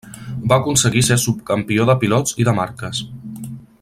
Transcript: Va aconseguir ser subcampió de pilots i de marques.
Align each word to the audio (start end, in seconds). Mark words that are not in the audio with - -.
Va 0.53 0.57
aconseguir 0.61 1.03
ser 1.09 1.17
subcampió 1.23 1.85
de 1.91 1.97
pilots 2.05 2.35
i 2.45 2.49
de 2.49 2.57
marques. 2.61 3.03